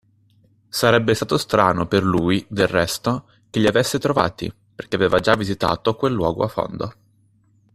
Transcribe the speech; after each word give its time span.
Sarebbe 0.67 1.13
stato 1.13 1.37
strano 1.37 1.85
per 1.85 2.03
lui, 2.03 2.43
del 2.49 2.65
resto, 2.65 3.27
che 3.51 3.59
li 3.59 3.67
avesse 3.67 3.99
trovati, 3.99 4.51
perché 4.73 4.95
aveva 4.95 5.19
già 5.19 5.35
visitato 5.35 5.95
quel 5.95 6.11
luogo 6.13 6.43
a 6.43 6.47
fondo. 6.47 6.93